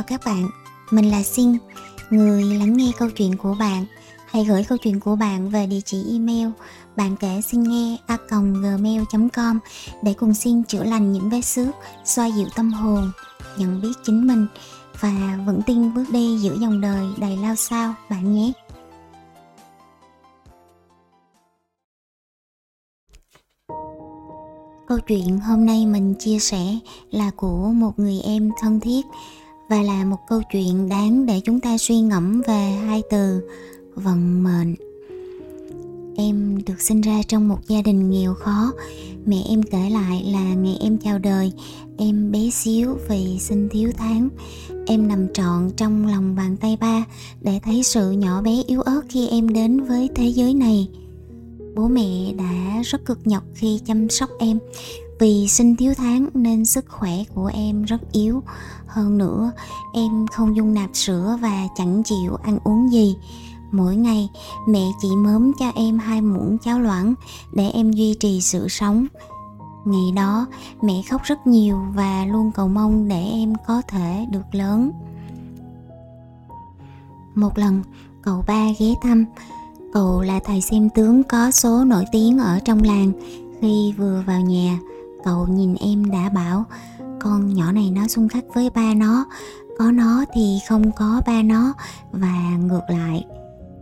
[0.00, 0.48] chào các bạn,
[0.90, 1.56] mình là Xin,
[2.10, 3.84] người lắng nghe câu chuyện của bạn.
[4.26, 6.48] Hãy gửi câu chuyện của bạn về địa chỉ email
[6.96, 9.58] bạn kể xin nghe a gmail.com
[10.02, 11.68] để cùng Xin chữa lành những vết xước,
[12.04, 13.10] xoa dịu tâm hồn,
[13.56, 14.46] nhận biết chính mình
[15.00, 18.52] và vững tin bước đi giữa dòng đời đầy lao sao bạn nhé.
[24.88, 26.78] Câu chuyện hôm nay mình chia sẻ
[27.10, 29.06] là của một người em thân thiết
[29.70, 33.40] và là một câu chuyện đáng để chúng ta suy ngẫm về hai từ
[33.94, 34.74] vận mệnh.
[36.16, 38.72] Em được sinh ra trong một gia đình nghèo khó.
[39.26, 41.52] Mẹ em kể lại là ngày em chào đời,
[41.98, 44.28] em bé xíu vì sinh thiếu tháng.
[44.86, 47.04] Em nằm trọn trong lòng bàn tay ba
[47.40, 50.88] để thấy sự nhỏ bé yếu ớt khi em đến với thế giới này
[51.74, 54.58] bố mẹ đã rất cực nhọc khi chăm sóc em
[55.20, 58.42] vì sinh thiếu tháng nên sức khỏe của em rất yếu.
[58.86, 59.52] Hơn nữa
[59.94, 63.16] em không dung nạp sữa và chẳng chịu ăn uống gì.
[63.72, 64.28] Mỗi ngày
[64.68, 67.14] mẹ chỉ mớm cho em hai muỗng cháo loãng
[67.52, 69.06] để em duy trì sự sống.
[69.84, 70.46] Ngày đó
[70.82, 74.90] mẹ khóc rất nhiều và luôn cầu mong để em có thể được lớn.
[77.34, 77.82] Một lần
[78.22, 79.24] cậu ba ghé thăm.
[79.92, 83.12] Cậu là thầy xem tướng có số nổi tiếng ở trong làng.
[83.60, 84.78] Khi vừa vào nhà,
[85.24, 86.64] cậu nhìn em đã bảo
[87.20, 89.24] con nhỏ này nó xung khắc với ba nó,
[89.78, 91.72] có nó thì không có ba nó
[92.12, 93.24] và ngược lại.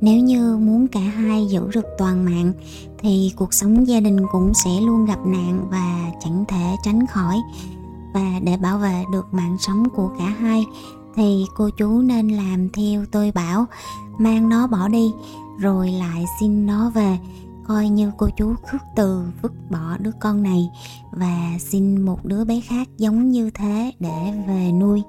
[0.00, 2.52] Nếu như muốn cả hai giữ được toàn mạng
[2.98, 7.36] thì cuộc sống gia đình cũng sẽ luôn gặp nạn và chẳng thể tránh khỏi.
[8.14, 10.66] Và để bảo vệ được mạng sống của cả hai
[11.16, 13.66] thì cô chú nên làm theo tôi bảo,
[14.18, 15.12] mang nó bỏ đi
[15.58, 17.18] rồi lại xin nó về
[17.66, 20.70] coi như cô chú khước từ vứt bỏ đứa con này
[21.10, 25.02] và xin một đứa bé khác giống như thế để về nuôi.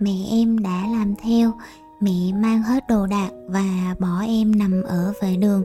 [0.00, 1.52] Mẹ em đã làm theo.
[2.00, 5.62] Mẹ mang hết đồ đạc và bỏ em nằm ở vệ đường.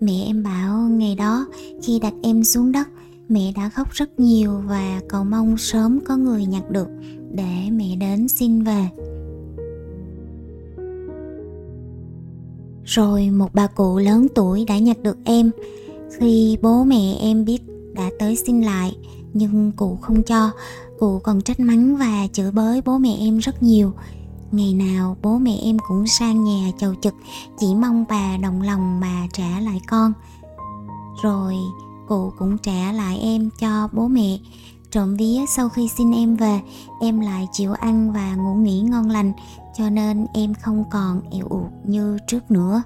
[0.00, 1.46] Mẹ em bảo ngày đó
[1.82, 2.88] khi đặt em xuống đất,
[3.28, 6.88] mẹ đã khóc rất nhiều và cầu mong sớm có người nhặt được
[7.32, 8.88] để mẹ đến xin về.
[12.94, 15.50] Rồi một bà cụ lớn tuổi đã nhặt được em.
[16.18, 17.62] Khi bố mẹ em biết
[17.94, 18.96] đã tới xin lại,
[19.32, 20.50] Nhưng cụ không cho.
[20.98, 23.92] Cụ còn trách mắng và chửi bới bố mẹ em rất nhiều.
[24.52, 27.14] Ngày nào bố mẹ em cũng sang nhà chầu trực,
[27.58, 30.12] Chỉ mong bà đồng lòng mà trả lại con.
[31.22, 31.54] Rồi
[32.08, 34.38] cụ cũng trả lại em cho bố mẹ.
[34.90, 36.60] Trộm vía sau khi xin em về,
[37.00, 39.32] Em lại chịu ăn và ngủ nghỉ ngon lành
[39.78, 42.82] cho nên em không còn eo ụt như trước nữa.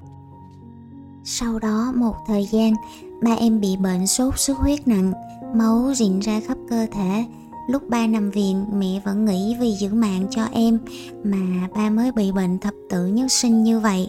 [1.25, 2.75] Sau đó một thời gian,
[3.23, 5.13] ba em bị bệnh sốt xuất huyết nặng,
[5.55, 7.25] máu rịn ra khắp cơ thể.
[7.69, 10.79] Lúc ba nằm viện, mẹ vẫn nghĩ vì giữ mạng cho em
[11.25, 14.09] mà ba mới bị bệnh thập tử nhất sinh như vậy.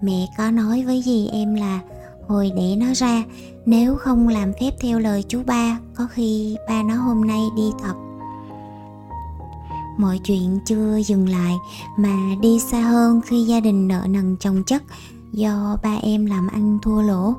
[0.00, 1.80] Mẹ có nói với dì em là,
[2.28, 3.24] hồi để nó ra,
[3.66, 7.70] nếu không làm phép theo lời chú ba, có khi ba nó hôm nay đi
[7.82, 8.05] thật
[9.96, 11.54] mọi chuyện chưa dừng lại
[11.98, 14.82] mà đi xa hơn khi gia đình nợ nần chồng chất.
[15.32, 17.34] Do ba em làm ăn thua lỗ,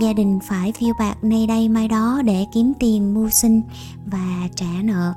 [0.00, 3.62] gia đình phải phiêu bạc nay đây mai đó để kiếm tiền mưu sinh
[4.06, 5.14] và trả nợ.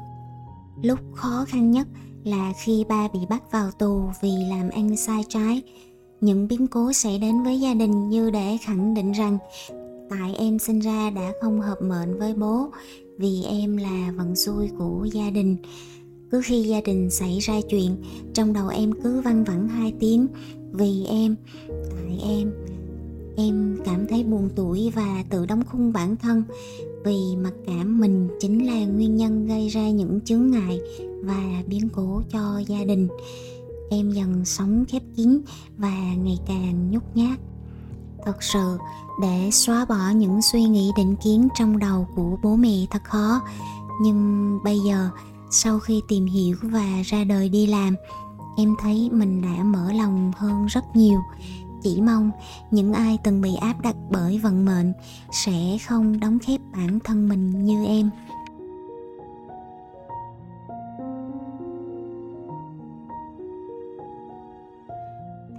[0.82, 1.88] Lúc khó khăn nhất
[2.24, 5.62] là khi ba bị bắt vào tù vì làm ăn sai trái.
[6.22, 9.38] Những biến cố xảy đến với gia đình như để khẳng định rằng
[10.10, 12.70] tại em sinh ra đã không hợp mệnh với bố
[13.18, 15.58] vì em là vận xui của gia đình
[16.34, 17.96] cứ khi gia đình xảy ra chuyện,
[18.34, 20.28] trong đầu em cứ văng vẳng hai tiếng.
[20.72, 21.36] Vì em,
[21.68, 22.54] tại em
[23.38, 26.44] em cảm thấy buồn tuổi và tự đóng khung bản thân.
[27.06, 30.80] Vì mặc cảm mình chính là nguyên nhân gây ra những chướng ngại
[31.24, 33.08] và biến cố cho gia đình.
[33.90, 35.40] Em dần sống khép kín
[35.78, 37.40] và ngày càng nhút nhát.
[38.26, 38.78] Thật sự,
[39.22, 43.42] để xóa bỏ những suy nghĩ định kiến trong đầu của bố mẹ thật khó.
[44.02, 45.10] Nhưng bây giờ
[45.56, 47.96] sau khi tìm hiểu và ra đời đi làm,
[48.58, 51.20] em thấy mình đã mở lòng hơn rất nhiều.
[51.84, 52.32] Chỉ mong
[52.72, 54.94] những ai từng bị áp đặt bởi vận mệnh
[55.32, 58.10] sẽ không đóng khép bản thân mình như em.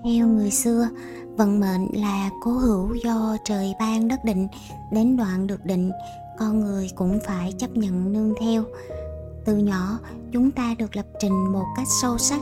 [0.04, 0.88] Theo người xưa,
[1.36, 4.48] vận mệnh là cố hữu do trời ban đất định,
[4.92, 5.90] đến đoạn được định,
[6.38, 8.64] con người cũng phải chấp nhận nương theo
[9.44, 9.98] từ nhỏ,
[10.32, 12.40] chúng ta được lập trình một cách sâu sắc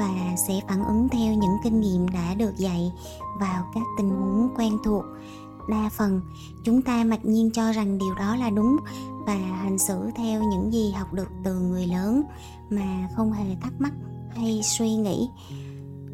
[0.00, 2.92] và sẽ phản ứng theo những kinh nghiệm đã được dạy
[3.40, 5.04] vào các tình huống quen thuộc.
[5.68, 6.20] Đa phần,
[6.64, 8.76] chúng ta mặc nhiên cho rằng điều đó là đúng
[9.26, 12.22] và hành xử theo những gì học được từ người lớn
[12.70, 13.92] mà không hề thắc mắc
[14.36, 15.28] hay suy nghĩ.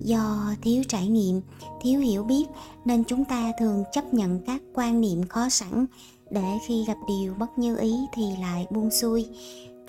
[0.01, 1.41] Do thiếu trải nghiệm,
[1.81, 2.45] thiếu hiểu biết
[2.85, 5.87] nên chúng ta thường chấp nhận các quan niệm khó sẵn
[6.31, 9.29] để khi gặp điều bất như ý thì lại buông xuôi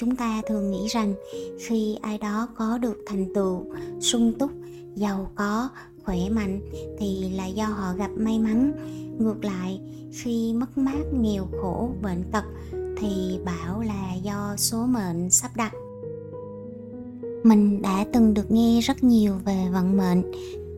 [0.02, 1.14] chúng ta thường nghĩ rằng
[1.60, 3.66] khi ai đó có được thành tựu,
[4.00, 4.52] sung túc,
[4.96, 5.70] giàu có,
[6.06, 6.62] khỏe mạnh
[7.00, 8.74] thì là do họ gặp may mắn.
[9.20, 9.80] Ngược lại,
[10.12, 15.74] khi mất mát, nghèo khổ, bệnh tật thì bảo là do số mệnh sắp đặt.
[17.44, 20.32] Mình đã từng được nghe rất nhiều về vận mệnh,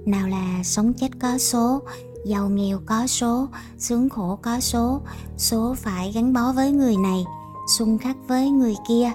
[0.05, 1.81] nào là sống chết có số,
[2.25, 3.47] giàu nghèo có số,
[3.77, 5.01] sướng khổ có số
[5.37, 7.23] số phải gắn bó với người này
[7.67, 9.11] xung khắc với người kia.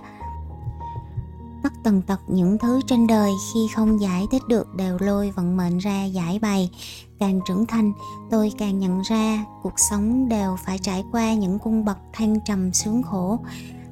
[1.62, 5.56] Tất tần tật những thứ trên đời khi không giải thích được đều lôi vận
[5.56, 6.70] mệnh ra giải bày.
[7.18, 7.92] Càng trưởng thành,
[8.30, 12.72] tôi càng nhận ra cuộc sống đều phải trải qua những cung bậc thăng trầm
[12.72, 13.38] sướng khổ.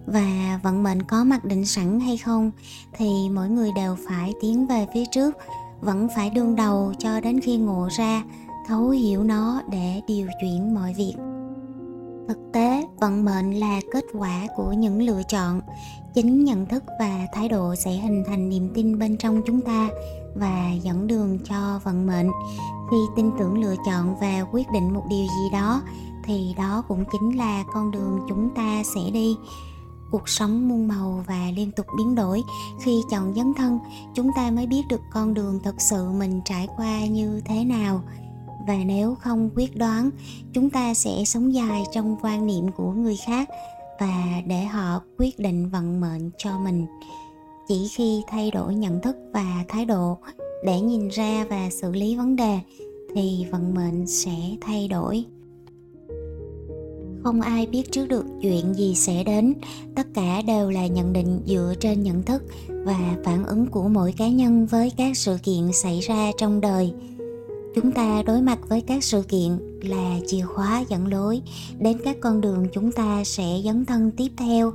[0.06, 2.50] Và vận mệnh có mặc định sẵn hay không
[2.98, 5.36] thì mỗi người đều phải tiến về phía trước,
[5.80, 8.22] vẫn phải đương đầu cho đến khi ngộ ra,
[8.66, 11.14] thấu hiểu nó để điều chuyển mọi việc
[12.28, 15.60] thực tế vận mệnh là kết quả của những lựa chọn.
[16.14, 19.88] Chính nhận thức và thái độ sẽ hình thành niềm tin bên trong chúng ta
[20.34, 22.30] và dẫn đường cho vận mệnh.
[22.90, 25.82] Khi tin tưởng lựa chọn và quyết định một điều gì đó,
[26.24, 29.36] thì đó cũng chính là con đường chúng ta sẽ đi.
[30.10, 32.42] Cuộc sống muôn màu và liên tục biến đổi.
[32.80, 33.78] Khi chọn dấn thân,
[34.14, 38.02] chúng ta mới biết được con đường thật sự mình trải qua như thế nào
[38.66, 40.10] và nếu không quyết đoán,
[40.52, 43.48] chúng ta sẽ sống dài trong quan niệm của người khác
[44.00, 46.86] và để họ quyết định vận mệnh cho mình.
[47.68, 50.18] Chỉ khi thay đổi nhận thức và thái độ
[50.64, 52.58] để nhìn ra và xử lý vấn đề,
[53.14, 55.24] thì vận mệnh sẽ thay đổi.
[57.22, 59.54] Không ai biết trước được chuyện gì sẽ đến.
[59.94, 64.12] Tất cả đều là nhận định dựa trên nhận thức và phản ứng của mỗi
[64.12, 66.92] cá nhân với các sự kiện xảy ra trong đời
[67.76, 71.42] chúng ta đối mặt với các sự kiện là chìa khóa dẫn lối.
[71.78, 74.72] Đến các con đường chúng ta sẽ dấn thân tiếp theo.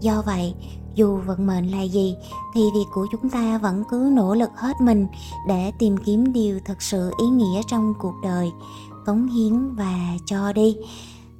[0.00, 0.54] Do vậy,
[0.94, 2.16] dù vận mệnh là gì,
[2.54, 5.06] thì việc của chúng ta vẫn cứ nỗ lực hết mình
[5.48, 8.50] để tìm kiếm điều thật sự ý nghĩa trong cuộc đời,
[9.06, 10.76] cống hiến và cho đi.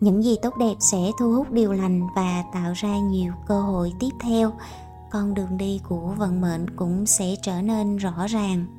[0.00, 3.92] Những gì tốt đẹp sẽ thu hút điều lành và tạo ra nhiều cơ hội
[4.00, 4.52] tiếp theo.
[5.10, 8.77] Con đường đi của vận mệnh cũng sẽ trở nên rõ ràng.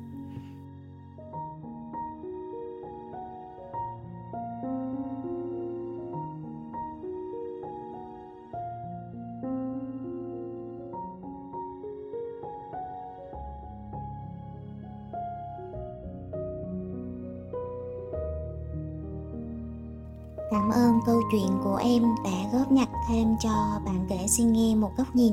[20.50, 24.74] Cảm ơn câu chuyện của em đã góp nhặt thêm cho bạn kể xin nghe
[24.74, 25.32] một góc nhìn.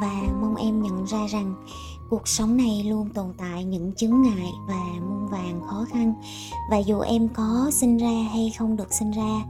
[0.00, 1.54] Và mong em nhận ra rằng
[2.10, 6.14] cuộc sống này luôn tồn tại những chướng ngại và muôn vàng khó khăn.
[6.70, 9.42] Và dù em có sinh ra hay không được sinh ra,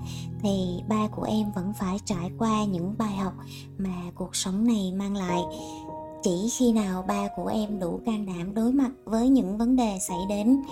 [0.43, 3.33] thì ba của em vẫn phải trải qua những bài học
[3.79, 5.41] mà cuộc sống này mang lại.
[6.23, 9.99] Chỉ khi nào ba của em đủ can đảm đối mặt với những vấn đề
[10.09, 10.63] xảy đến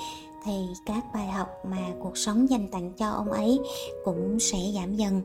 [0.46, 3.60] thì các bài học mà cuộc sống dành tặng cho ông ấy
[4.04, 5.22] cũng sẽ giảm dần.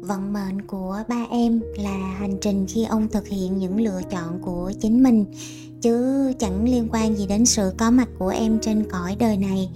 [0.00, 4.38] Vận mệnh của ba em là hành trình khi ông thực hiện những lựa chọn
[4.42, 5.24] của chính mình,
[5.80, 9.70] chứ chẳng liên quan gì đến sự có mặt của em trên cõi đời này.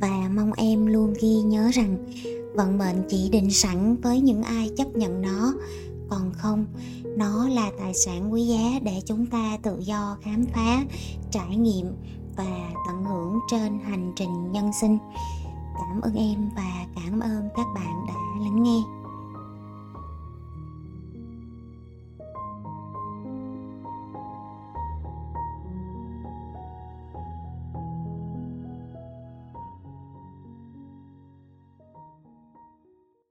[0.00, 1.96] Và mong em luôn ghi nhớ rằng
[2.54, 5.54] vận mệnh chỉ định sẵn với những ai chấp nhận nó.
[6.08, 6.66] Còn không,
[7.16, 10.84] nó là tài sản quý giá để chúng ta tự do khám phá,
[11.30, 11.86] trải nghiệm
[12.36, 14.98] và tận hưởng trên hành trình nhân sinh.
[15.74, 19.03] Cảm ơn em và cảm ơn các bạn đã lắng nghe.